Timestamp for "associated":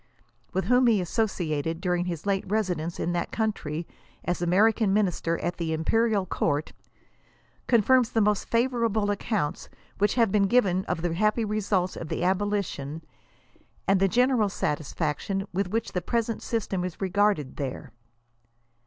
0.99-1.79